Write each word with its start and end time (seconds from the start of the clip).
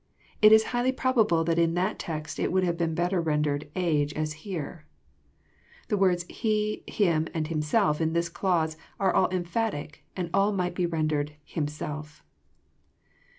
It 0.41 0.51
is 0.51 0.63
highly 0.73 0.91
probable 0.91 1.43
that 1.43 1.59
in 1.59 1.75
that 1.75 1.99
text 1.99 2.39
it 2.39 2.51
would 2.51 2.63
have 2.63 2.75
been 2.75 2.95
better 2.95 3.21
rendered 3.21 3.69
age," 3.75 4.15
as 4.15 4.33
here. 4.41 4.87
The 5.89 5.95
words" 5.97 6.25
he,"" 6.41 6.83
him," 6.87 7.27
and" 7.35 7.47
himself," 7.53 8.01
in 8.01 8.13
this 8.13 8.27
clause, 8.27 8.77
are 8.99 9.13
all 9.13 9.29
emphatic, 9.29 10.03
and 10.17 10.31
all 10.33 10.53
might 10.53 10.73
be 10.73 10.87
rendered 10.87 11.33
himself." 11.45 12.23